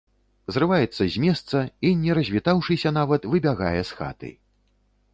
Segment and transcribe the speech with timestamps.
[0.53, 4.35] Зрываецца з месца і, не развітаўшыся нават, выбягае з хаты.